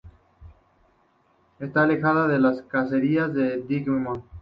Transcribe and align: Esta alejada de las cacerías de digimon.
Esta 1.59 1.83
alejada 1.83 2.27
de 2.27 2.39
las 2.39 2.63
cacerías 2.63 3.31
de 3.35 3.61
digimon. 3.61 4.23